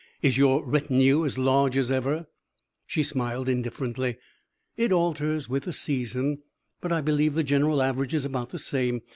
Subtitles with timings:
[0.23, 2.25] Is your retinue as large as ever?"
[2.87, 4.17] She smiled indifferently.
[4.75, 6.39] "It alters with the season,
[6.81, 9.03] but I believe the general average is about the same.